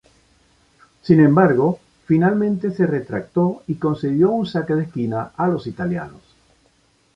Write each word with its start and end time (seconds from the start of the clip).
Sin 1.03 1.19
embargo, 1.19 1.79
finalmente 2.07 2.71
se 2.71 2.87
retractó 2.87 3.61
y 3.67 3.75
concedió 3.75 4.31
un 4.31 4.47
saque 4.47 4.73
de 4.73 4.85
esquina 4.85 5.33
a 5.37 5.47
los 5.47 5.67
italianos. 5.67 6.21